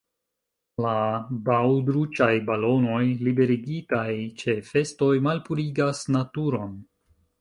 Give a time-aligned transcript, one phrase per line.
[0.83, 0.93] La
[1.49, 4.09] baŭdruĉaj balonoj liberigitaj
[4.43, 6.75] ĉe festoj malpurigas naturon.